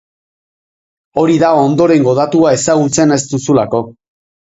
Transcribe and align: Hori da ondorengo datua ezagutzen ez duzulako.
Hori 1.21 1.35
da 1.43 1.51
ondorengo 1.65 2.13
datua 2.21 2.53
ezagutzen 2.61 3.17
ez 3.17 3.21
duzulako. 3.35 3.83